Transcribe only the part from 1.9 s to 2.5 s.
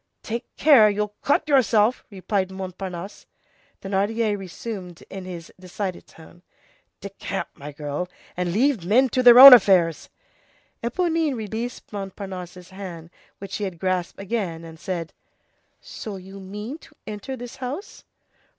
replied